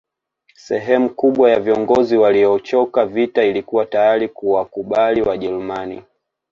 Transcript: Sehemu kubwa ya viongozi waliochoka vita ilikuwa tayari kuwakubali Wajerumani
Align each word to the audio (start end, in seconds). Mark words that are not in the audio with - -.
Sehemu 0.55 1.09
kubwa 1.09 1.51
ya 1.51 1.59
viongozi 1.59 2.17
waliochoka 2.17 3.05
vita 3.05 3.43
ilikuwa 3.43 3.85
tayari 3.85 4.29
kuwakubali 4.29 5.21
Wajerumani 5.21 6.03